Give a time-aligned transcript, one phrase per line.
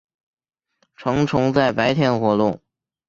[0.95, 2.59] 成虫在白天活动。